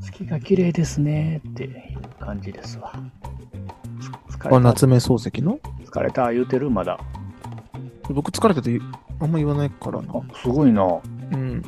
[0.00, 1.74] 月が綺麗ですねっていう
[2.20, 2.92] 感じですわ。
[4.30, 5.58] 疲あ、れた夏目漱石の？
[5.84, 7.00] 疲れた言うてるまだ。
[8.10, 8.80] 僕疲れてて
[9.20, 10.14] あんま言わないからな。
[10.14, 10.82] あ、すごいな。
[10.82, 11.62] うん。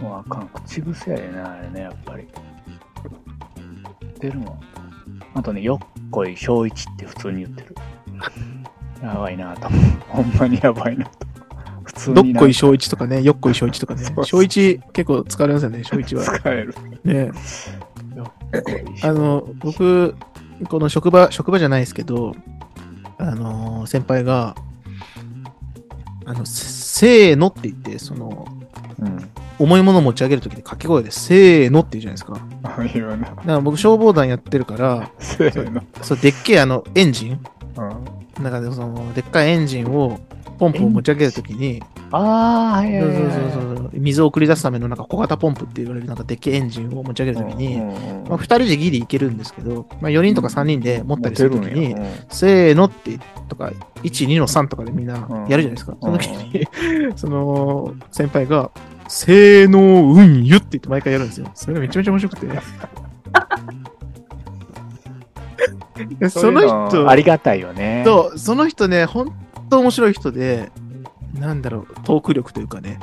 [0.00, 0.48] もうあかん。
[0.48, 2.26] 口癖やでね、あれね、やっぱり。
[4.18, 4.60] 出るもん。
[5.34, 7.76] あとね、よっこい小一って普通に言ってる。
[9.02, 9.80] やばいなと思う。
[10.08, 11.25] ほんまにやばいなと。
[12.14, 16.24] どっこい小一とかね、よっこい小一とかね 小一結構疲れますよね、小一は。
[16.24, 16.74] 疲れる。
[17.04, 17.30] ね。
[19.02, 20.14] あの、僕、
[20.68, 22.34] この職場、職場じゃないですけど、
[23.18, 24.54] あの、先輩が、
[26.24, 28.46] あの、せせーのって言って、その、
[28.98, 29.28] うん。
[29.58, 32.40] 重いものを持ち上げるときに掛け声で、せーのって言うじゃないですか。
[32.62, 32.70] だ
[33.34, 33.42] か。
[33.44, 35.82] ら僕消防団やってるから、せーの。
[36.02, 37.40] そう、でっけえあの、エンジン
[37.76, 38.42] うん。
[38.44, 40.20] なんかでその、でっかいエンジンを、
[40.56, 43.12] ポンプを持ち上げるときに、ああ、はいはいそう。
[43.12, 55.92] そうそうそう、水を送り出すためのなんか小型ポンプって言われるなんかでっエンジンを持ち上げるときに、まあ、2人でギリいけるんですけど、まあ、4人とか3人で持ったりするときに、モテるんやせーのって、とか、1、2の3とかでみんなやるじゃないですか。
[55.92, 56.66] うんその時に、
[57.16, 58.70] その、先輩が、
[59.08, 61.50] せーの、うん、ゆって言って毎回やるんですよ。
[61.54, 62.46] それがめちゃめちゃ面白くて。
[66.18, 68.02] でその人、ありがたいよね。
[68.04, 69.32] そう、その人ね、本
[69.68, 70.70] 当面白い人で、
[71.34, 72.98] なんだろう、トーク力というかね、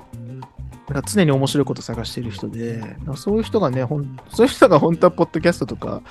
[0.90, 2.82] なんか常に面白いこと探している人で、
[3.16, 6.02] そういう人がね、ほんそういう人が本当はポッドキャストとか、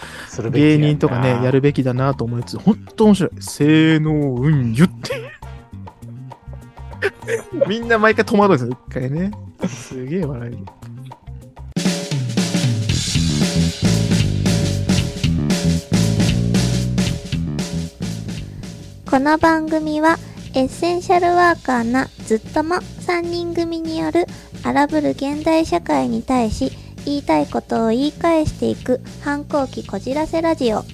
[0.51, 3.31] 芸人とかね、やるべきだなと思いつつ、本当面白い。
[3.41, 5.33] せーの、うん、ゆって。
[7.69, 9.31] みんな毎回戸惑うんですよ、一回ね。
[9.69, 10.59] すげえ笑える。
[19.13, 20.17] この番組は
[20.55, 24.27] エッセンシャルワーカーなずっとも3人組による
[24.63, 26.71] 荒ぶる現代社会に対し
[27.07, 30.85] 言いたいことを言い返していく反抗期こじらせラジオ。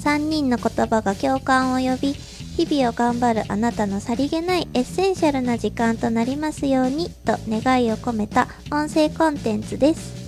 [0.00, 10.19] 3人の言葉が共感を呼び日々を頑張るあなたのさりげないエッセンシャルな時間となりますようにと願いを込めた音声コンテンツです。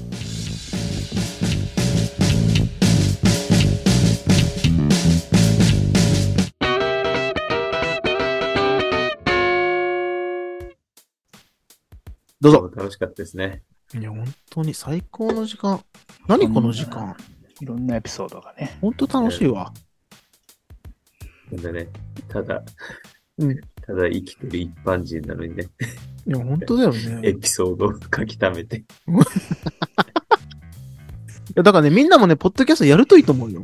[12.43, 12.73] どうぞ。
[12.75, 13.63] 楽しかったですね。
[13.95, 15.81] いや、本当に最高の時間。
[16.27, 17.17] 何この時間？
[17.61, 18.77] いろんなエピソードがね。
[18.81, 19.73] 本当楽しいわ。
[21.53, 21.87] なんだね、
[22.29, 22.65] ただ、
[23.39, 25.69] うんただ生きてる一般人なのにね、
[26.27, 27.21] いや、本当だよね。
[27.23, 28.79] エピソードを書き溜めて。
[28.79, 28.85] い
[31.55, 33.63] やだからね、みんなもね、ポッドキャストやるといいと思うよ。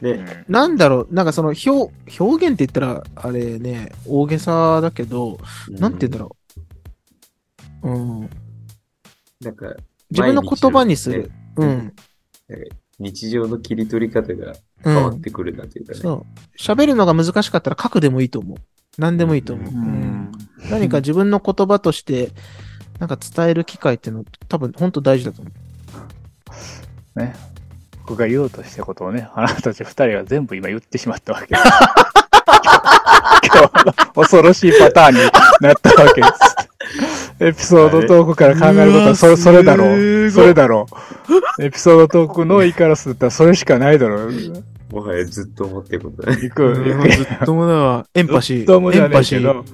[0.00, 1.70] で、なんだろう、なんかその表、
[2.18, 5.38] 表現って言ったら、あれね、大げさだけど、
[5.68, 6.36] なんて言うんだろ
[7.84, 7.88] う。
[7.88, 8.30] うん。
[9.40, 9.74] なんか、
[10.10, 11.30] 自分の言葉にする。
[11.56, 11.92] う毎ん。
[12.98, 15.20] 日常の切り取り方がう変わっん。
[15.22, 15.98] てくるなというかね。
[15.98, 16.26] そう。
[16.58, 18.58] 喋るのが難しかったら書くでもいいと思う。
[18.98, 19.72] 何でもいいと思う。
[19.72, 20.32] ううん
[20.70, 22.30] 何か自分の言葉として、
[23.00, 25.50] なんか伝える機会っていうの、多分本当大事だと思
[27.16, 27.18] う。
[27.20, 27.34] ね。
[28.06, 31.62] 僕が言おうとしたことをね、あなたたち二人は全部今言ってしまったわけです。
[33.52, 35.20] 今日の恐ろしいパターンに
[35.60, 36.53] なったわけです。
[37.40, 40.30] エピソードトークから考えることはそれそれだろう。
[40.30, 40.86] それだろ
[41.58, 41.62] う。
[41.62, 44.32] エピソードトークのイカロスだったらそれしかないだろう。
[44.90, 46.42] もはやずっと思ってることだね。
[46.42, 47.08] 行く、行く。
[47.10, 48.06] ずっともだわ。
[48.14, 49.38] エンパシずっともエンパシー。
[49.38, 49.64] けど。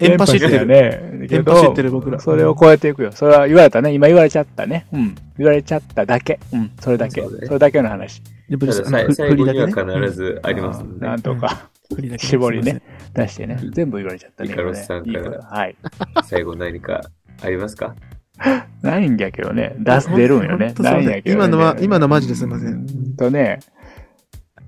[0.00, 0.54] エンパシってる。
[0.54, 1.28] エンパシーね。
[1.30, 3.12] エンパシってる僕らそれを超えていくよ。
[3.12, 3.92] それは言われたね。
[3.92, 4.86] 今言われちゃったね。
[4.92, 5.14] うん。
[5.38, 6.40] 言われちゃっただけ。
[6.52, 6.70] うん。
[6.80, 7.22] それだけ。
[7.22, 8.20] それだけの話。
[8.48, 11.22] でブルースあのふ最後には振りだけね必ずありますなん。
[11.22, 12.80] とか、振りだけ絞りね
[13.14, 13.58] 出してね。
[13.72, 14.52] 全部言われちゃったね。
[14.52, 15.76] イカロスさんからはい。
[16.24, 17.00] 最後何か
[17.42, 17.94] ありますか？
[18.82, 19.74] ないんやけどね。
[19.78, 21.32] 出す、出るんよねないんやけど、ね。
[21.34, 22.86] 今のは今のマジですいません
[23.16, 23.60] とね、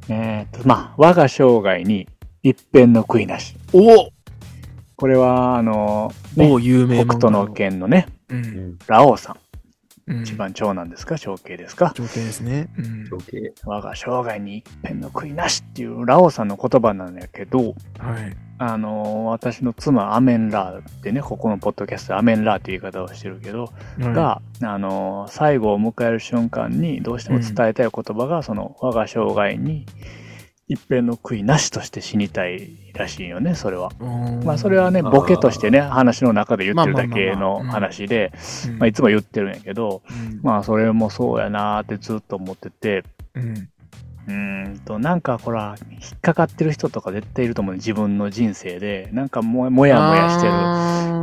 [0.09, 2.09] えーっと、まあ、我が生涯に
[2.43, 3.57] 一片の悔いなし。
[3.73, 4.11] お
[4.99, 8.35] これは、あの、ね、お有名北斗の剣のね、う。
[8.37, 8.79] うんん。
[8.87, 9.37] ラオウさん。
[10.09, 11.19] うん一番長男ですか？
[11.19, 11.93] 長兄ですか？
[11.97, 12.69] 条件ですね。
[12.79, 13.07] うん。
[13.11, 13.53] 情景。
[13.65, 18.37] 我が生涯に一片の悔いなしっていうラオウさんの言葉なんやけど、はい。
[18.59, 29.85] あの、私の妻、アメンラーってね、ここのポッドキャストでアメンラーっていう言い方をしてるけど、が、あの、最後を迎える瞬間にどうしても伝えたい言葉が、その、我が生涯に
[30.69, 33.93] 一片の悔いなしとして死にたいらしいよね、それは。
[34.01, 38.33] うん、まあ、それはね、ボケとしてね、話の中で言ってるだけの話で、
[38.67, 43.05] うん、まあ、いつも言ってるんやけど、うん、まあ、それもそうやなーってずっと思ってて、
[43.35, 43.69] うん。
[44.27, 49.09] うーんと、なんかほら、引っかかってる人とか絶対いると思うね自分の人生で。
[49.13, 50.53] なんかももやもやしてる。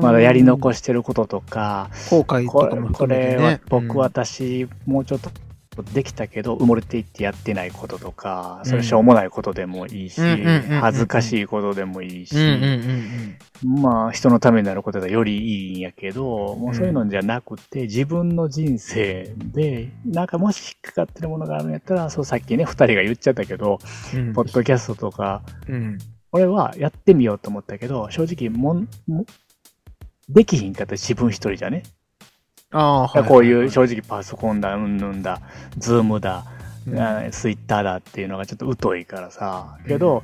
[0.02, 3.62] まだやり残してることとか、後悔ことれかもこれは含めてね。
[3.68, 5.32] 僕、私、もうちょっと
[5.82, 12.36] できたけど、埋もれていってやってないこととか、それしょうもないことでもいいし恥ずかしいことでもいいし
[13.64, 23.80] まあ、人のためになることがよりいいんやけど、もうそういうのじゃなくて、自分の人生で、なんかもし引っかかってるものがあるんやったら、そうさっきね、二人が言っちゃったけど、
[24.14, 24.34] うん。
[24.34, 25.98] ポッドキャストとか、うん。
[26.32, 29.26] 俺はやってみようと思ったけど、正直もん、も
[30.30, 31.84] できひんかった自分一人じゃね。
[32.74, 33.24] ああ、はい。
[33.24, 35.42] こういう正直パソコンだ、うんぬんだ、
[35.78, 36.46] ズームだ、
[36.88, 39.78] うんあツイッターだっていうのがちょっと疎いからさ。
[39.88, 40.24] けど、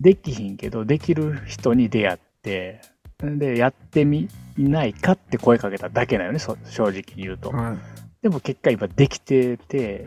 [0.00, 2.80] できひんけど、できる人に出会って、
[3.20, 7.50] で、やってみないかって声かけただけなよね、そ正直言うと。
[7.50, 7.78] はい。
[8.22, 10.06] でも結果今できてて、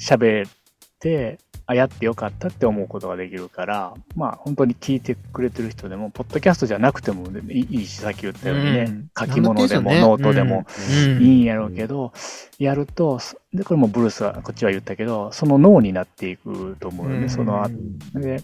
[0.00, 0.50] 喋っ
[0.98, 9.10] て、あ、やってよかったって思うことができるから、まあ本当に聞いてくれてる人でも、ポッドキャストじゃなくてもいいし、さっき言ったようにね、うん。
[9.16, 11.22] 書き物でもノートでも、うん。
[11.22, 12.14] いいんやろうけど、
[12.58, 17.28] やると、そで、これもブルースは、こっちは言ったけど、その脳になっていくと思うよね、うん。
[17.28, 17.74] その後
[18.14, 18.42] で、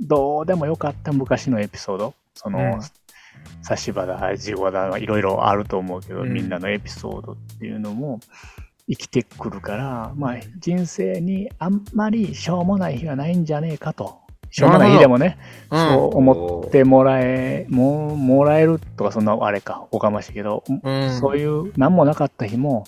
[0.00, 2.80] どうでもよかった昔のエピソード、その、うん。
[3.62, 6.32] 差し歯だ、地語だ、いろいろあると思うけど、うん。
[6.32, 8.18] みんなのエピソードっていうのも
[8.88, 14.20] 生きてくるから、まあ、人生にあんまりしょうもない日はないんじゃねえかと。
[14.50, 15.38] しょうもない日でもね、
[15.70, 22.84] うんそう思ってもらえ、もう、もらえるとか、そんな、あれか、おこがましいけど、うんそういう、何もなかった日も、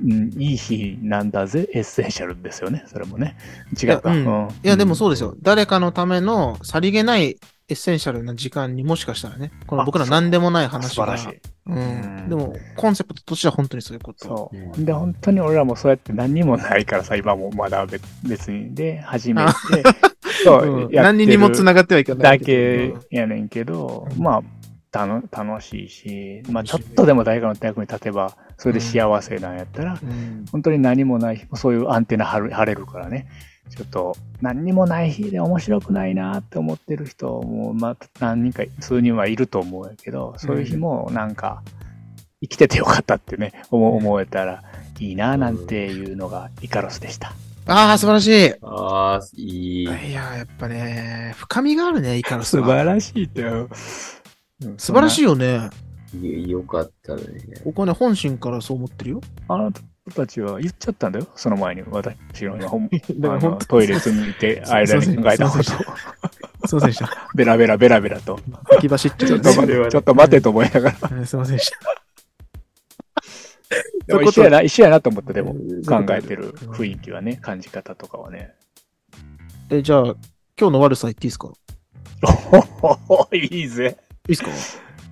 [0.00, 3.36] うん、いい日なんだぜ、エッセンシャルですよね、それもね。
[3.82, 4.14] 違った。
[4.14, 5.34] いやうんうんいや、でもそうですよ。
[5.42, 7.38] 誰かのためのさりげない
[7.70, 10.88] エッセンシャルな時間にもしかしたらね、この僕ら何でもない話が。
[10.88, 11.40] 素晴らしい。
[11.66, 12.28] ううんん。
[12.28, 14.26] でも、コンセプトとしては本当にそういうこと。
[14.26, 14.80] そうう。
[14.80, 18.74] んで、本当に俺らもそうやって何にもないからさ、今もまだ別別に。
[18.74, 19.52] で、初めて、
[20.44, 24.42] そう、んやってる何にも繋がってはいかないだけやねんけど、うんまあ、
[24.90, 30.44] たの楽しいし、まあ、ちょっとでも誰かの役に立てば、それで幸せなんやったら、うん。
[30.50, 33.28] 本当に何もない日、そういうアンテナ張れるからね。
[33.76, 41.62] ちょっと、何にもない日で面白くないなって思ってる人も、まあ、何人か、数人はいると思うけど、そういう日も、なんか、
[42.42, 44.62] 生きててよかったってね、思思えたら
[44.98, 47.34] いいななんていうのがイカロスでした。
[47.66, 48.54] ああ、素晴らしい。
[48.62, 49.82] ああ、いい。
[49.82, 52.82] いや、やっぱね、深みがあるね、イカロスは。
[52.82, 53.68] らしいってよ。
[54.78, 55.24] 素晴らしいい。
[55.24, 55.70] よね。
[56.14, 57.22] いよかったね。
[57.62, 59.20] ここはね、本心からそう思ってるよ。
[59.48, 61.82] あなたたちは言っちゃったんだよ、その前に。
[61.90, 65.74] 私の今、 のトイレにいて、間に考えたことを、すい
[66.74, 67.10] ませんでした。
[67.34, 68.38] ベラベラベラベラと。
[68.70, 69.52] 先走っちゃちょっと
[69.90, 71.08] ちょっと待てと思いながら。
[71.16, 71.78] はいすいませんでした。
[74.06, 78.54] でも一緒やな、一緒やなと思った、でも、うん考えてる雰囲気はね、感じ方とかはね。
[79.70, 80.02] え、じゃあ、
[80.58, 81.48] 今日の悪さ言っていいですか？
[83.32, 83.96] いいぜ。
[84.28, 84.50] いいですか？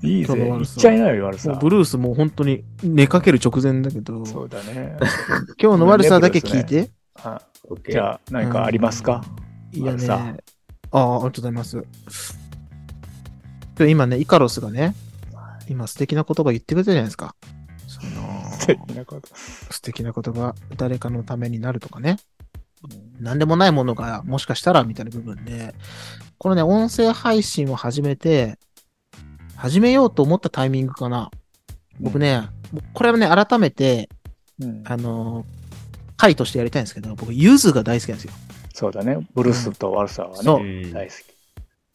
[0.03, 0.35] いいぜ。
[0.35, 1.53] 今日の悪さ言っちゃいなよ、悪さ。
[1.61, 4.97] ブルースもう本当に寝かける直前だけど、そうだね。
[5.61, 6.91] 今日の悪さだけ聞いて。
[7.17, 7.93] あオッケー。
[7.93, 9.25] じゃあ、何かありますか？
[9.73, 10.09] いやね。
[10.11, 10.39] ああ、あり
[10.91, 11.83] がとうございます。
[13.77, 14.95] で今ね、イカロスがね、
[15.69, 17.35] 今素敵な言葉言ってくれたじゃないですか。
[17.87, 19.29] その、素敵なこと。
[19.71, 22.17] 素敵な言葉、誰かのためになるとかね。
[23.21, 25.75] 何でもないものがもしかしたらみたいな部分で、
[26.39, 28.59] このね、音声配信を始めて、
[29.59, 31.33] 始めようと思ったタイミングかな。
[31.99, 32.49] 僕ね、
[32.95, 34.09] これはね、改めて、
[34.61, 35.45] うん、あの、
[36.17, 38.33] 回としてやりたいんですけど、僕、ユズが大好きなんですよ。
[38.73, 39.19] そうだね。
[39.35, 41.17] ブルースと悪さはね、そううん大好き。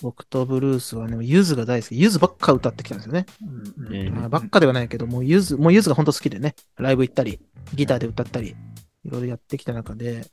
[0.01, 1.97] 僕とブルースはね、ユズが大好き。
[1.97, 3.25] ユズばっか歌ってきたんですよね。
[3.79, 7.39] うんうんまあばっかではないけど、もうユズ、もうユズが本当好きでね、ライブ行ったり、
[7.73, 8.57] ギターで歌ったり、
[9.05, 10.25] いろいろやってきた中で、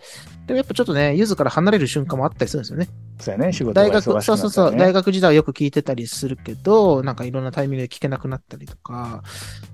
[0.46, 2.88] でもやっぱちょっとね、ユズから離れる瞬間もあったりするんですよね。
[3.18, 9.22] そうやね、仕事大学、が忙しくなったそうそうそう、ね大学時代はよく聞いてたりするけど、なんかいろんなタイミングで聞けなくなったりとか、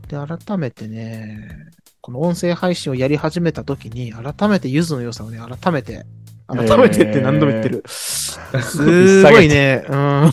[0.08, 1.68] で、改めてね、
[2.00, 6.06] この音声配信をやり始めた時に、改めてユズの良さをね、改めて、
[6.46, 7.82] 改めてって何度も言ってる。
[7.88, 8.38] す
[9.24, 10.30] ごいね、うん。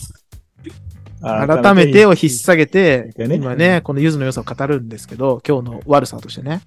[1.20, 3.34] 改めてを引っ提げて、ね。
[3.34, 6.62] 今ね、このユズの良さを語るんですけど、今日の悪さとしてね、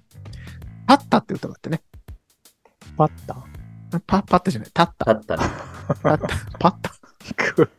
[0.86, 1.80] パッタって歌があってね、
[2.98, 3.36] パッタ？
[4.06, 5.42] パパッタじゃない、タッタ、立ったね。
[6.02, 6.28] パッタ、
[6.58, 6.92] パッタ。
[7.54, 7.70] ク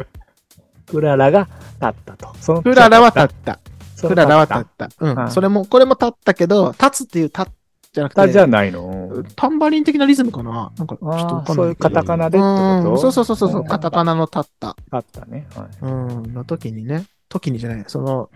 [0.87, 1.47] クララが
[1.81, 2.33] 立ったと。
[2.39, 3.59] そのクララは立った。
[4.01, 4.89] クララは立った。
[4.99, 5.31] うはいん。
[5.31, 9.23] それも、これも立ったけど、立つっていう立つじゃなくて、立ったじゃないの。
[9.35, 10.71] タンバリン的なリズムかな？
[10.77, 11.53] なんか、ちょっと。
[11.53, 12.91] そういうカタカナでってこと？
[12.91, 14.75] うんそうそうそうそううんカタカナの立った。
[14.91, 15.47] 立ったね。
[15.55, 15.89] はいう
[16.21, 16.33] ん。
[16.33, 18.29] の時にね、時にじゃない、その、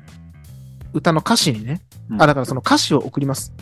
[0.93, 3.53] 歌の歌詞にね、うんあ、だからその歌詞を送ります。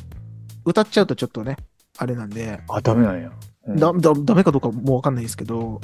[0.65, 1.55] 歌っちゃうとちょっとね、
[2.01, 3.31] あれなんで、あ、ダメなんや。
[3.67, 5.79] うんだ、だ、ダメかどうかもうわかんないですけど、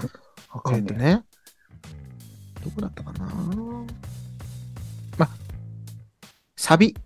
[0.50, 0.80] わかんない。
[0.80, 1.24] えっとね。
[2.64, 3.26] どこだったかな
[5.18, 5.28] ま、
[6.56, 6.96] サビ。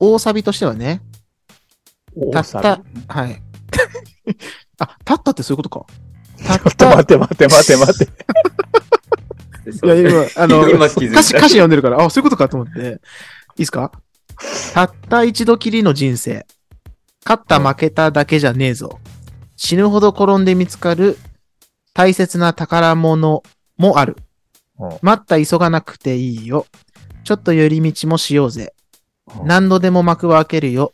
[0.00, 1.00] 大サビとしてはね。
[2.32, 2.62] たっ大サビ？
[3.06, 3.40] た、はい。
[4.80, 5.86] あ、たったってそういうことか。
[6.44, 8.06] たっちょっと待って待って待って待っ
[9.80, 9.86] て。
[9.86, 12.80] いや、今、あの、 歌詞、歌詞読んでるから、あ、そういうことかと思って。
[12.80, 12.96] いい
[13.58, 13.92] ですか？
[14.74, 16.44] たった一度きりの人生。
[17.24, 18.98] 勝った負けただけじゃねえぞ。
[19.56, 21.18] 死ぬほど転んで見つかる
[21.94, 23.42] 大切な宝物
[23.76, 24.16] もある。
[24.78, 26.66] うん待った急がなくていいよ。
[27.24, 28.74] ちょっと寄り道もしようぜ。
[29.40, 30.92] うん何度でも幕は開けるよ。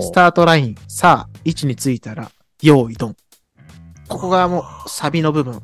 [0.00, 2.30] スタートライン、さあ、位置についたら、
[2.60, 3.16] 用意ドン。
[4.08, 5.60] ここがもう、サビの部分。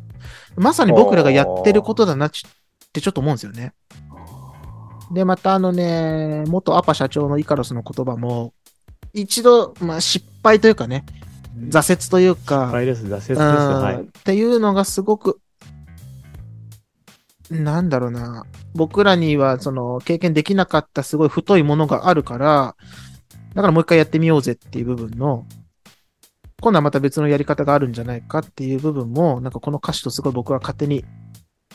[0.56, 2.50] まさに僕らがやってることだなちっ
[2.92, 3.72] てちょっと思うんですよね。
[5.12, 8.54] で、またあのね、元アパ社長のイカロスの言葉も、
[9.12, 11.04] 一度、まあ失敗というかね、
[11.68, 13.32] 挫折というか、失敗です、挫折です。
[13.32, 13.94] うんはい。
[14.00, 15.40] っていうのがすごく、
[17.50, 18.44] なんだろうな。
[18.74, 22.74] 僕らにはその経験できなかったすごい太いものがあるから、
[23.54, 25.46] だからもう一回やってみようぜっていう部分の、
[26.62, 31.04] 今度はまた別のやり方があるんじゃないかっていう部分も、なんかこの歌詞とすごい僕は勝手に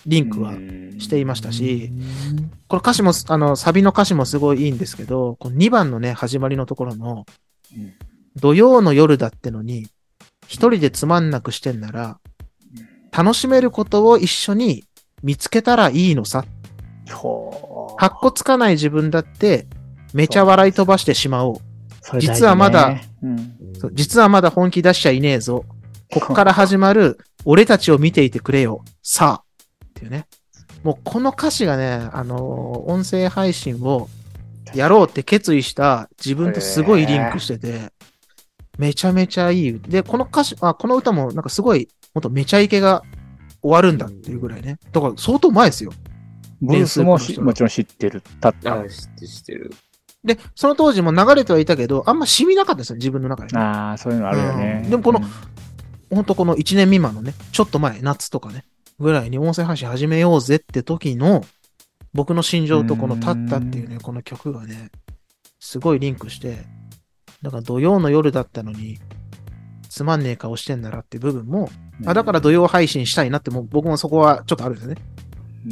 [0.08, 0.54] リンクは
[1.00, 1.92] していましたし、
[2.68, 7.26] この歌詞も、あの、サビの歌詞もすごいいいんですけど、この2番のね、始まりのところの
[7.76, 7.94] うん、
[8.36, 9.88] 土曜の夜だってのに、
[10.48, 12.20] 一人でつまんなくしてんなら、
[13.12, 14.86] 楽しめることを一緒に
[15.24, 16.46] 見つけたらいいのさ。
[17.98, 19.68] かっこつかない自分だって、
[20.14, 21.56] めちゃ笑い飛ばしてしまおう。
[21.56, 23.54] ね実はまだ、うん
[23.92, 25.66] 実はまだ本気出しちゃいねえぞ。
[26.12, 28.84] こっから始まる、俺たちを見ていてくれよ。
[29.04, 29.47] さあ。
[29.98, 30.28] っていうね。
[30.84, 34.08] もうこの歌詞がね、あのー音声配信を
[34.74, 37.92] やろうって決意した自分とすごいリンクしてて、
[38.78, 39.80] めちゃめちゃいい。
[39.82, 43.02] で、この歌詞、あ、この歌もなんかすごい、もっとめちゃイケが
[43.62, 44.78] 終わるんだっていうぐらいね。
[44.92, 45.92] だから相当前ですよ。
[46.62, 48.22] ブルースもしもちろん知ってる。
[48.40, 48.80] たった。
[48.82, 49.74] あ、知ってる知ってる。
[50.24, 53.60] で、その当時も流れてはいたけど、あんま染みなかったですよ、自分の中にね。
[53.60, 54.82] ああ、そういうのあるよね。
[54.84, 55.28] うんでもこのうん
[56.10, 58.64] ほんとこの1年未満のね、ちょっと前、夏とかね、
[59.00, 61.44] ぐらいに音声配信始めようぜって時の、
[62.14, 64.90] 僕の心情とこの立ったっていうね、この曲がね、
[65.60, 66.66] すごいリンクして、
[67.42, 68.98] だから土曜の夜だったのに、
[69.90, 71.70] つまんねえ顔してんならって部分も、
[72.06, 75.02] あだから土曜配信したいなってもう僕もそこはちょっとあるんですよね。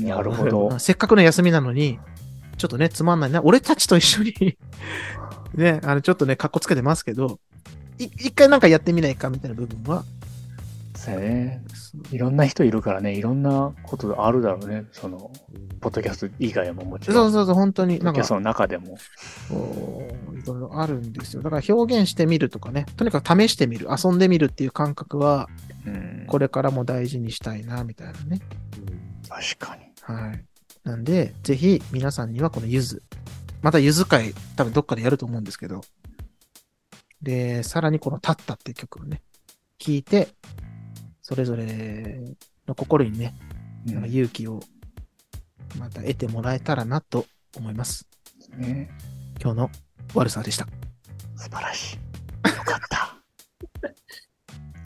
[0.08, 0.80] なるほど。
[0.80, 2.00] せっかくの休みなのに、
[2.58, 3.42] ちょっとね、つまんないな。
[3.44, 4.34] 俺たちと一緒に
[5.56, 7.40] ね、あの、ちょっとね、格好つけてますけど、
[7.98, 10.04] い一回なんかやってみないかみたいな部分は、
[10.96, 11.64] そうやね。
[12.12, 14.86] いろんな人いるからね、いろんなことあるだろうね。
[14.92, 15.32] その、
[15.82, 17.16] ポッドキャスト以外ももちろん。
[17.16, 18.98] そうそうそう、本当に、ポッドキャス、トの中でも。
[20.34, 21.42] いろいろあるんですよ。
[21.42, 25.50] だから表現してみるとかね、とにかく試してみる、遊んでみるっていう感覚は、
[25.86, 26.26] うん。
[26.28, 28.40] これからも大事にしたいな、みたいなね。
[29.28, 29.84] 確かに。
[30.02, 30.46] はい。
[30.84, 33.04] なんで、ぜひ皆さんにはこのゆず、
[33.62, 35.82] またゆず会、多分どっかでやると思うんですけど、
[37.22, 39.22] で、さらにこの立ったっていう曲をね、
[39.80, 40.30] 聴いて、
[41.28, 41.66] それぞれ
[42.68, 43.34] の心にね、
[43.88, 44.60] なんか勇気を
[45.80, 47.26] また得てもらえたらなと
[47.58, 48.08] 思います。
[48.56, 48.92] ね、
[49.42, 49.72] 今日の
[50.14, 50.68] 悪さでした。
[51.36, 51.96] 素晴らしい。
[52.56, 52.80] よかっ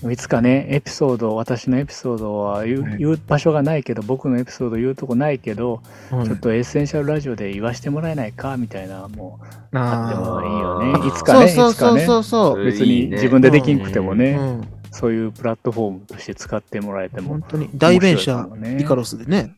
[0.01, 0.10] た。
[0.10, 5.81] いつかね、エピソード、私のエピソードは言う,、はい言う場所がないけど、僕のエピソード言うとこないけど、
[6.13, 9.41] うんちょっとエッセンシャルラジオで言わしてもらえないかみたいな、も
[9.74, 10.93] う、あってもあいいよね。
[10.93, 12.05] あーいつかね、そうそうそういつかね。
[12.05, 12.63] そうそう。
[12.63, 17.41] 別にいいね自分でできんくてもね、うんそういうプラットフォームとして使ってもらえても本。
[17.43, 18.48] 当に代弁者
[18.79, 19.55] イカロスでね。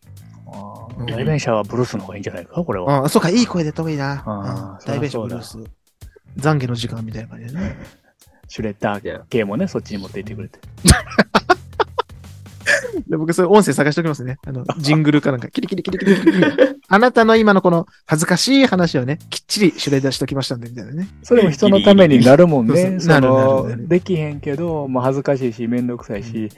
[1.07, 3.01] 代弁者はブルースの方がいいんじゃないかこれは。
[3.01, 4.23] ああ、そうか、いい声でといいな。
[4.25, 5.57] あーうん代弁者ブルース。
[6.37, 7.77] 懺悔の時間みたいな感じでね。
[8.47, 10.59] シュレッダー系もね、そっちに持っていってくれて。
[13.07, 14.37] で僕、そういう音声探しておきますね。
[14.45, 16.43] あの、 ジングルかなんか、キリキリキリキリキリ。
[16.87, 21.07] あなたの今のこの恥ずかしい話をね、きっちりシュレーダーしときましたんで、みたいなね。
[21.23, 22.99] それも人のためになるもんね。
[22.99, 26.49] そ そうなるなのるなるできへんけど、まあ恥ずかしいし、めんどくさいし、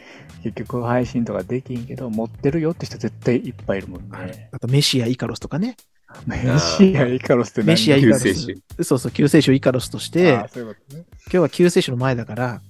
[0.44, 4.50] 結局配信とかできへんけど、持ってるよって人絶対いっぱいいるもんね。
[4.52, 5.78] あと、メシア・イカロスとかね。
[6.26, 7.68] メシア・イカロスって何？
[7.68, 8.34] メシア・イカロス。
[8.82, 10.76] そうそう、救世主イカロスとして、ういうね。
[10.92, 12.62] 今日は救世主の前だから、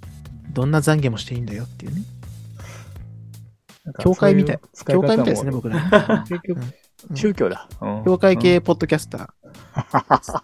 [0.52, 2.02] どんな懺悔もしていいんだよっていうね。
[4.00, 6.26] 教会みたい教会みたいですね、僕ら。
[6.28, 6.60] 結局
[7.10, 7.68] うん宗教だ。
[7.82, 9.34] うん教会系ポッドキャスタ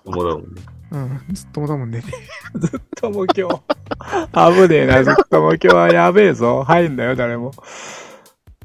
[0.05, 0.61] 友だもんね。
[0.61, 0.79] ー。
[0.91, 0.97] う
[1.31, 2.01] ん、ずっともだもんね。
[2.59, 4.61] ずっとも今日。
[4.65, 6.63] 危ねえな、ずっとも今日はやべえぞ。
[6.63, 7.51] 入んだよ、誰も。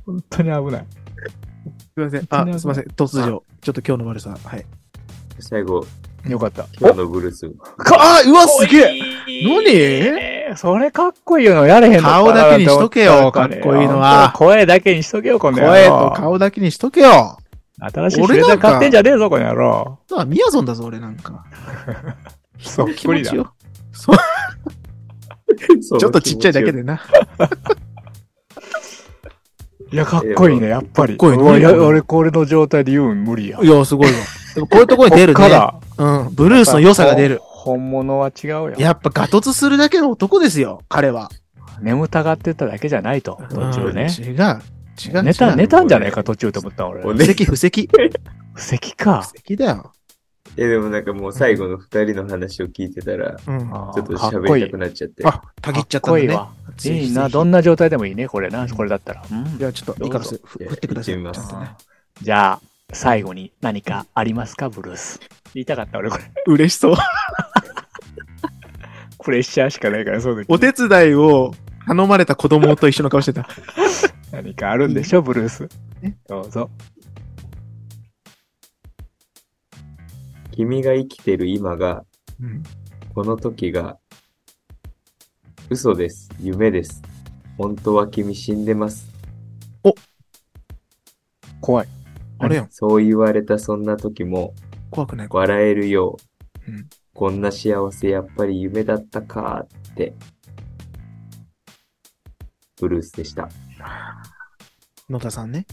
[0.04, 0.86] 本当に危ない。
[1.94, 2.26] すいません。
[2.28, 2.84] あ、すいません。
[2.84, 3.42] 突如。
[3.60, 4.36] ちょっと今日の悪さ。
[4.42, 4.66] はい。
[5.38, 5.86] 最後、
[6.28, 6.66] よかった。
[6.80, 7.50] 今日のブルース。
[7.76, 9.70] かあ、うわ、すげええ何？
[9.70, 12.08] えー、それかっこいいのやれへんの？
[12.08, 17.38] 顔だけにしとけよかっこいいのは声だけにしとけよ、この野郎声と顔だけにしとけよ。
[17.78, 19.98] 新しいシュレッダー買ってんじゃねえぞ、この野郎。
[20.16, 21.44] あ、ミヤゾンだぞ、俺なんか。
[22.58, 23.30] そっ気くりだ。
[23.32, 23.52] 持ちよ。
[23.92, 24.16] そう、
[25.98, 27.00] ちょっとちっちゃいだけでな。
[29.92, 31.16] いや、かっこいいね、やっぱり。
[31.18, 33.58] かっこいいね俺これの状態で言うん無理や。
[33.62, 34.12] いや、すごいわ。
[34.54, 35.34] でもこういうところに出るね。
[35.34, 36.34] こっからうん。
[36.34, 37.40] ブルースの良さが出る。
[37.42, 38.74] 本物は違うよ。
[38.78, 41.30] やっぱガトツするだけの男ですよ、彼は。
[41.80, 44.08] 眠たがってただけじゃないと、途中ね。
[44.18, 44.62] うん違う。
[45.06, 45.22] 違う。
[45.22, 47.02] 寝た、寝たんじゃないか、途中と思った俺。
[47.02, 47.68] お布石、布石。
[47.70, 47.88] 布
[48.54, 49.28] 布石か。
[49.44, 49.92] 石だよ。
[50.56, 53.56] え、でもなんかもう最後の二人の話を聞いてたら、うん。
[53.74, 54.78] あちょっと喋りたく。
[54.78, 55.26] なっちゃって。
[55.26, 56.22] あ、たぎっちゃったね。
[56.22, 56.50] いいわ。
[56.84, 59.24] いいな、どんな状態でもいいね、これな、これだったら。
[59.30, 61.12] うんじゃあちょっと、いいからす、ふどうぞ振ってくださ
[62.20, 62.24] い。
[62.24, 62.60] じゃあ、
[62.94, 65.20] 最後に何かありますか、ブルース？
[65.52, 66.24] 言いたかった、俺これ。
[66.46, 66.96] 嬉しそう。
[69.22, 71.54] プレッシャーしかないから、そうだお手伝いを
[71.86, 73.48] 頼まれた子供と一緒の顔してた。
[74.32, 75.68] 何かあるんでしょ、ブルース？
[76.02, 76.14] え？
[76.28, 76.70] どうぞ。
[80.52, 82.04] 君が生きてる今が、
[82.40, 82.62] うん。
[83.14, 83.98] この時が、
[85.70, 86.28] 嘘です。
[86.40, 87.02] 夢です。
[87.56, 89.08] 本当は君死んでます。
[91.60, 91.88] 怖い。
[92.44, 92.68] あれやん。
[92.72, 94.54] そう言われたそんな時も、
[94.90, 95.28] 怖くない？
[95.30, 96.16] 笑えるよ
[96.66, 96.70] う。
[96.70, 100.14] うんこんな幸せやっぱり夢だったかって。
[102.80, 103.48] ブルースでした。
[105.08, 105.64] 野田さんね。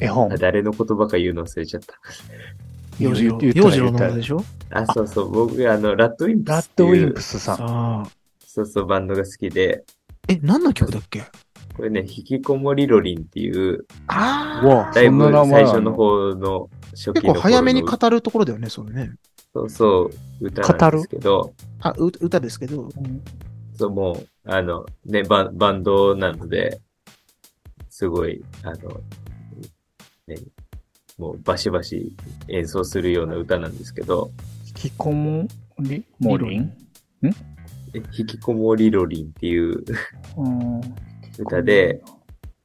[0.00, 0.36] 絵本あ。
[0.36, 1.94] 誰の言葉か言うの忘れちゃった。
[2.98, 3.38] 洋次郎。
[3.38, 4.44] 言った洋次郎の言った野田でしょ？
[4.70, 5.30] あ、そうそう。
[5.30, 8.10] 僕、あの、ラッドウィンプラッスっていうドウィンプ、スさん。
[8.44, 9.84] そうそう、バンドが好きで、
[10.28, 11.22] え、何の曲だっけ？
[11.74, 19.12] これね、引きこもりロリンっていう、あだいぶ最初の方の初期結構の頃の早めに語るところだよね、それね。
[19.52, 22.88] そうそう、歌なんですけど、あ、う歌ですけど。
[23.76, 26.80] そう、もう、あの、ね、ババンドなので、
[27.88, 29.00] すごい、あの、
[30.26, 30.36] ね、
[31.18, 32.16] もうバシバシ
[32.48, 34.30] 演奏するような歌なんですけど、
[34.66, 35.46] 引きこも
[35.78, 36.04] り？
[36.18, 36.72] モリン？
[37.22, 37.30] え
[38.16, 39.84] 引きこもりロリンっていう
[40.36, 40.80] うん
[41.38, 42.02] 歌で、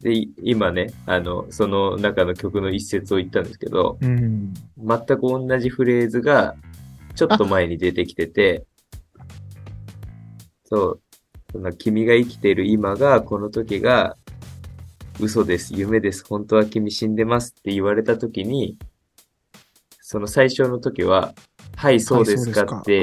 [0.02, 4.54] で、今ね、あの、その中の曲の一節を言ったんですけど、うん。
[4.78, 6.56] 全く同じフレーズが、
[7.16, 8.66] ちょっと前に出てきてて、
[10.64, 11.02] そう、
[11.52, 14.16] その君が生きている今が、この時が、
[15.20, 18.78] 嘘です、夢です、本当は君死んでますって言われた時に、
[20.00, 21.34] その最初の時は、
[21.76, 23.02] はい、そうですかって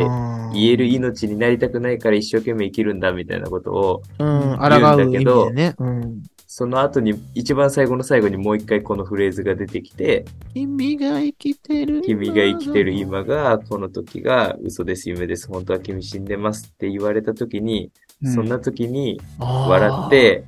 [0.52, 5.74] 言える命になりたくないから一生懸命生きるんだみたいなことを、うん、抗言うんだけどでね。
[5.78, 6.22] うん。
[6.46, 12.02] その後に、一番最後の最後にもう一回このフレーズが出てきて、君が生きてる。
[12.02, 12.92] 君が生きてる。
[12.92, 17.90] 今が、この時が嘘です、夢です、本当は君死んでますって言われた時に、
[18.34, 20.44] そんな時に笑っ、て、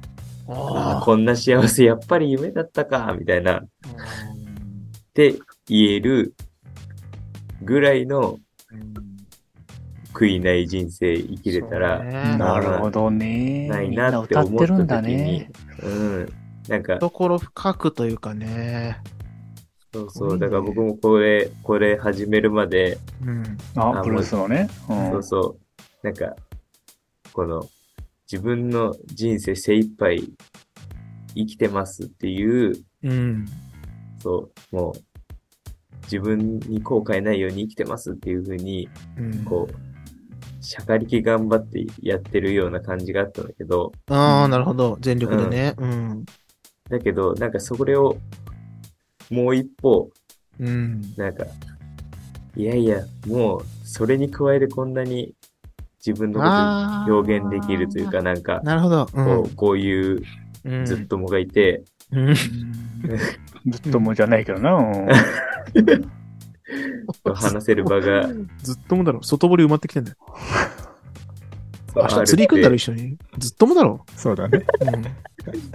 [0.48, 3.66] ああーこんな幸せやっぱり夢だったか、みたいな、っー
[5.12, 5.34] て
[5.66, 6.34] 言える
[7.62, 8.38] ぐらいの
[10.12, 13.68] 悔いない人生生きれたら、なるほどね。
[13.68, 15.50] ないななって思ってたるんだ時にね。、
[15.82, 16.32] うん。
[16.68, 19.00] なんか、ところ深くというかね。
[19.92, 23.58] そうそう、だから僕もこれ、これ始めるまで、うん。
[23.76, 24.68] あ、あブルースのね。
[24.88, 25.58] うんそうそ
[26.02, 26.06] う。
[26.06, 26.34] なんか、
[27.32, 27.66] この、
[28.30, 30.22] 自分の人生精一杯
[31.34, 33.46] 生きてますっていう、うん。
[34.18, 35.00] そう、もう、
[36.04, 39.44] 自分に後悔ないように生きてますっていう風に、うん。
[39.44, 44.96] こう、しゃかりき頑張ってやってるような感じがあったんだけど、ああ、なるほど。
[45.00, 45.74] 全力でね。
[45.78, 46.24] うん。
[46.88, 48.16] だけど、なんかそれを、
[49.30, 50.10] もう一歩、
[50.58, 51.02] うん。
[51.16, 51.44] なんか、
[52.56, 55.34] いやいや、もう、それに加えてこんなに
[56.04, 56.46] 自分のこ
[57.06, 59.06] と表現できるというか、なんか、なるほど。
[59.06, 60.22] こうこういう
[60.64, 60.84] うん。
[60.84, 61.82] ずっともがいて、
[62.12, 62.34] うん。
[63.66, 64.78] ずっともじゃないけどな。
[65.74, 65.80] う
[67.30, 68.28] ん話せる場が、
[68.62, 69.22] ずっともだろ。
[69.22, 70.16] 外堀埋まってきてんだよ。
[71.96, 73.16] 明日釣り行くんだろ、一緒に。
[73.38, 74.04] ずっともだろ。
[74.16, 74.64] そうだね。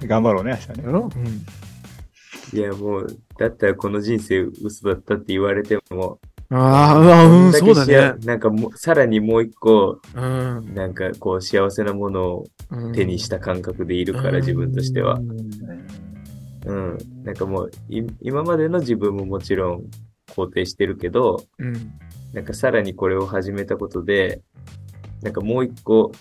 [0.01, 0.08] うん。
[0.08, 0.88] 頑張ろうね、明日ね。
[0.88, 2.60] うん。
[2.60, 8.13] いや、もう、だったらこの人生嘘だったって言われても、ああ、うん、こそうだね。
[8.25, 10.73] なんかもう、さらにもう一個、うん。
[10.75, 15.19] なんかこう、幸せなものをうん手にした感覚でいるから、自分としてはう。
[15.21, 15.82] ん
[16.65, 16.97] うん。
[17.23, 19.84] なんかもう、い今までの自分ももちろん
[20.28, 21.73] 肯定してるけど、うん。
[22.34, 24.41] なんかさらにこれを始めたことで、
[25.21, 26.12] なんかもう一個、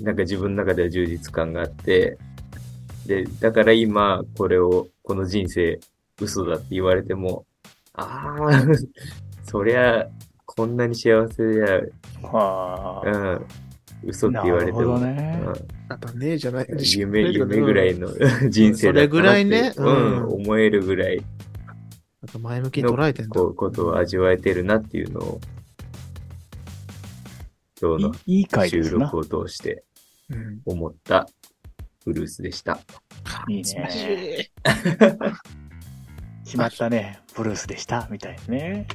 [0.00, 2.18] なんか自分の中では充実感があって、
[3.06, 5.78] で、だから今、これを、この人生、
[6.20, 7.46] 嘘だって言われても、
[7.94, 8.62] ああ、
[9.44, 10.06] そりゃ、
[10.44, 11.80] こんなに幸せや、
[12.22, 13.10] はあ。
[13.10, 13.46] うん、
[14.06, 14.78] 嘘って言われても。
[14.78, 15.40] なるほどね
[15.88, 18.08] あとねえじゃないうん夢、夢ぐらいの
[18.50, 21.22] 人生だったなってそれぐらいねううんん、思えるぐらい
[22.22, 23.46] あと前向きに捉えてんだこ。
[23.46, 25.40] うことを味わえてるなっていうのを、
[27.80, 29.18] 今日の収録。
[29.18, 29.84] を通して
[30.30, 30.60] うん。
[30.64, 31.28] 思った
[32.04, 32.80] ブルースでした。
[33.48, 34.50] いいね。
[36.44, 37.20] いし まったね。
[37.36, 38.08] ブルースでした。
[38.10, 38.88] みたいね。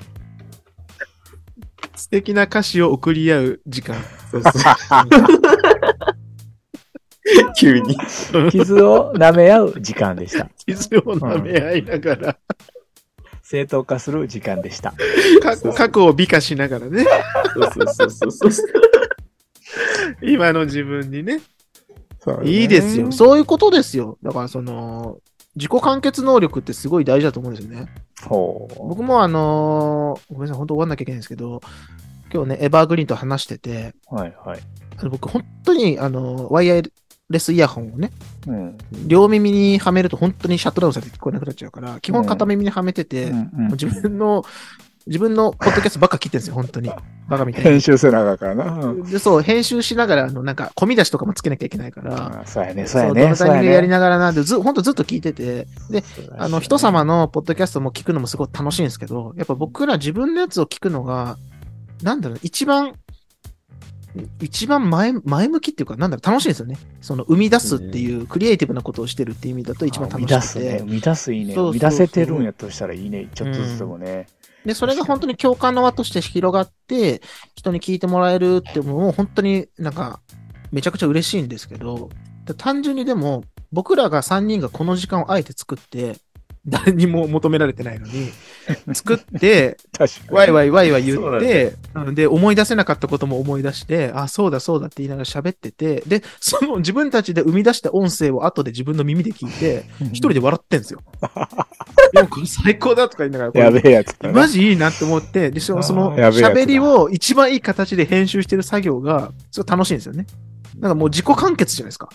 [2.02, 3.96] 素敵な歌詞を送り合う時間。
[4.32, 4.52] そうそう。
[7.56, 7.96] 急に。
[8.50, 10.50] 傷を舐め合う時間でした。
[10.66, 12.38] 傷を舐め合いながら、
[13.44, 14.96] 正当化する時間でした。
[15.76, 17.06] 過去を美化しながらね、
[17.54, 18.68] そうそうそうそうそう。
[20.24, 21.40] 今の自分にね。
[22.44, 23.12] いいですよ。
[23.12, 24.18] そういうことですよ。
[24.24, 25.20] だからその、
[25.56, 27.88] 自己完結能力ってすごい大事だと思うんですよね。
[28.78, 31.62] 僕もあのーごめんなさい、本当終わんなきゃいけないんですけど、
[32.34, 34.60] 今日ね、エバーグリーンと話してて、はいはい。
[34.98, 36.82] あの僕本当にあのワイヤ
[37.30, 38.12] レスイヤホンをね、
[38.48, 38.78] うん。
[39.08, 44.44] 両耳にはめると本当にシャットダウンされて聞こえなくなっちゃうから、基本片耳にはめてて、うん自分の、
[45.08, 46.92] 自分のポッドキャストばっか切ってるんですよ、本当に。
[47.28, 47.70] バカみたいに。
[47.72, 48.86] 編集せなあかんからな。
[48.86, 53.22] うんで、そう、編集しながら、あの、なんか、込み出しとかもつけなきゃいけないから、あそうやね、そ、そううやね。
[53.24, 56.04] どのタイミングでやりなながらなんで、ず、ほんとずっと聞いてて、で、
[56.38, 61.38] あの、人様のポッドキャストも聞くのもすごい楽しいんですけど、やっぱ僕ら自分のやつを聞くのが、
[62.04, 62.94] なんだろう、一番、
[64.42, 66.78] 一番前、前向きっていうか、なんだろう、楽しいんですよね。
[67.02, 70.66] その、生み出すっていう、クリエイティブなことをしてるっていう意味だと一番楽しく生み出すね。
[70.66, 70.86] て生。
[70.86, 71.54] み出すいいね。
[71.54, 73.30] 生み出せてるんやとしたらいいね。
[73.34, 74.28] ちょっとずつでもね。
[74.66, 77.22] で、それが本当に共感の輪として広がって、
[77.56, 80.22] 人に聞いてもらえるってもう本当になんか、
[80.72, 82.10] めちゃくちゃ嬉しいんですけど、
[82.46, 86.18] で単純にでも、僕らが3人がこの時間をあえて作って、
[86.68, 88.30] 誰にも求められてないのに、
[88.94, 89.78] 作って。
[90.30, 101.00] ワイワイワイワイ言って、うんで、思い出せなかったことも思い出して、あ、そうだそうだって言いながら喋ってて、で、その自分たちで生み出した音声を後で自分の耳で聞いて、一人で笑ってんですよ。
[102.14, 104.16] でもこれ最高だとか言いながら、これやべえやつ。
[104.32, 110.28] マジいいなって思って、で、その喋りを一番いい形で編集してる作業が、すごい楽しいんですよね。
[110.80, 112.10] なんかもう自己完結じゃないですか。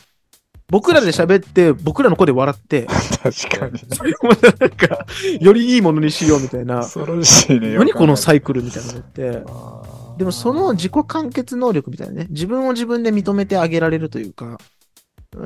[0.68, 2.86] 僕らで喋って、僕らの声で笑って、
[3.22, 3.78] 確かに。
[3.94, 5.06] それをまたなんか、
[5.40, 6.80] よりいいものにしようみたいな。
[6.82, 7.74] 恐ろしいね。
[7.74, 9.42] 何このサイイクルみたいなのって。
[10.18, 14.58] でもその自己完結能力みたいなね、自分を自分で認めてあげられるというか、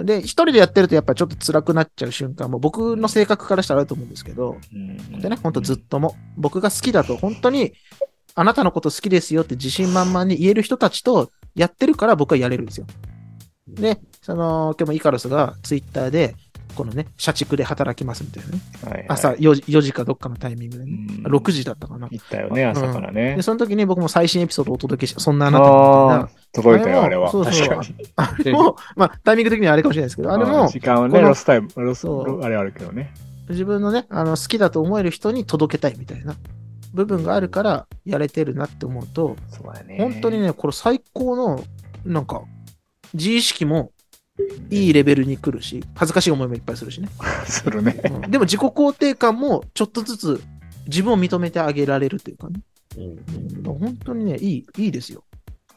[0.05, 4.57] で、一人でやってるとやっぱちょっと辛くなっちゃう瞬間も僕の性格からしたらあると思うんですけど、
[5.21, 7.73] でね、ほんとずっとも、僕が好きだと本当に、
[8.37, 12.87] あなたのこと好きですよって自信満々に言える人たちとやってるから僕はやれるんですよ。
[13.75, 16.35] で、その、今日もイカロスがツイッターで、
[16.75, 18.59] このね、社畜で働きますみたいなね。
[18.85, 20.93] はいはい朝4時 ,4 時かどっかのタイミングでね。
[21.25, 22.09] うん6時だったかな。
[22.11, 23.43] 行ったよね、朝からねで、。
[23.43, 27.31] その時に僕も最新エピソードをお届けして、そんなあなたにみ届いたよ、あれは。
[27.31, 28.07] そうそう確かに。
[28.17, 32.07] あれも、まあ、タイミング的にはあれかもしれないですけど、あれも、時間はね、ロスタイム、ロス、
[32.43, 33.13] あれあるけどね。
[33.49, 36.35] 自分のね、あの、好きだと思える人に届けたいみたいな
[36.95, 39.97] 部分があるから、やれてるなって思うと、そうやね。
[39.99, 41.65] 本当にね、これ最高の、
[42.05, 42.43] なんか、
[43.15, 43.93] 自意識も
[44.71, 47.09] いいレベルに来るし、恥ずかしい思いもいっぱいするしね。
[47.47, 48.01] するね。
[48.05, 50.43] うんでも自己肯定感もちょっとずつ
[50.87, 52.61] 自分を認めてあげられるというかね。
[52.97, 53.05] うん
[53.67, 55.25] うん本当にね、いい、いいですよ。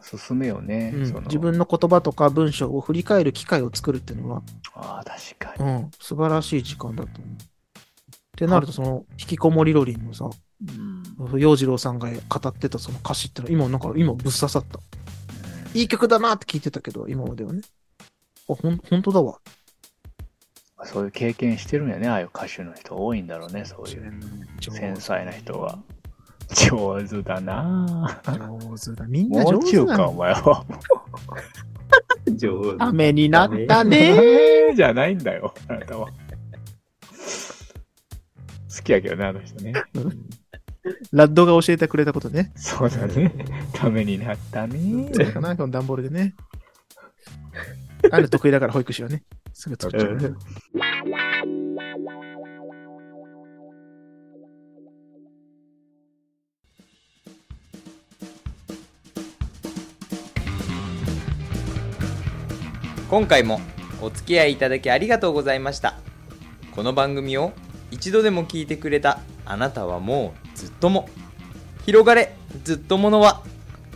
[0.02, 0.92] 進めよね。
[0.96, 4.42] うん自分の言葉とか文章を振り返る機会を作るっていうのは、
[4.76, 5.72] ああ、確かに。
[5.72, 7.34] うん、素晴らしい時間だと思う。
[7.34, 11.04] ってなると、その、引きこもりロリンのさ、うん
[11.40, 14.80] 洋次郎さんが語ってたその歌詞ってのは、今なんか、今ぶっ刺さった。
[15.74, 17.62] いい曲だなって聞いてたけど、今まではね。
[18.50, 19.40] あ、ほん、本当だわ。
[20.86, 24.14] そういう経験してるんやね、ああいう歌手の人多いんだろうね、そういう
[24.60, 25.80] 繊細な人は。
[26.70, 28.68] 上手だなぁ。
[28.70, 29.08] 上手だ。
[29.08, 30.14] みんな上もう中か、お。
[30.14, 30.66] 前は。
[32.36, 32.78] 上手。
[32.78, 34.16] ためになったね。
[34.16, 36.08] え ーじゃないんだよ、あなたは。
[36.08, 36.14] 好
[38.84, 39.74] きやけどね、あの人ね。
[41.12, 42.52] ラッドが教えてくれたことね。
[42.56, 43.32] そうだね。
[43.74, 45.10] ためになったね。
[45.14, 46.34] そうかな、この段ボールでね。
[48.12, 49.24] ある得意だから保育士はね。
[49.54, 50.34] すぐ作っちゃうね。
[63.10, 63.62] 今回も
[64.02, 66.00] お付き合いいただきありがとうございました
[66.72, 67.54] この番組を
[67.92, 71.10] 一度でも聞いてくれたあなたはもうずっとも
[71.86, 73.42] 広がれずっとものは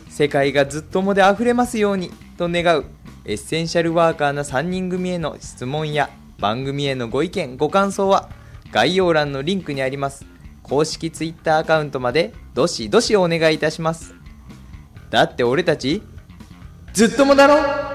[0.10, 2.86] 世界がずっともで溢れますようにと願う
[3.26, 8.30] エッセンシャルワーカーな3人組への質問や番組へのご意見ご感想は
[8.72, 10.26] 概要欄のリンクにあります。
[10.63, 14.13] 公式 Twitter アカウントまでどしどしお願いいたします。
[15.10, 16.04] だって俺たち
[16.93, 17.87] ずっともだろ？